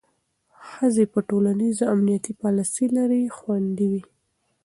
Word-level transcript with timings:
ښځې 0.69 1.05
چې 1.13 1.17
ټولنیز 1.29 1.77
امنیتي 1.93 2.33
پالیسۍ 2.41 2.85
لري، 2.97 3.23
خوندي 3.37 3.87
وي. 3.91 4.03